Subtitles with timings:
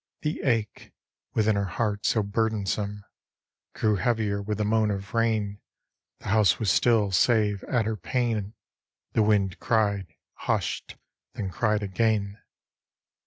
[0.23, 0.93] The ache
[1.35, 3.03] Within her heart, so burdensome,
[3.75, 5.61] Grew heavier with the moan of rain.
[6.21, 8.55] The house was still, save, at her pane,
[9.13, 10.97] The wind cried: hushed:
[11.33, 12.41] then cried again.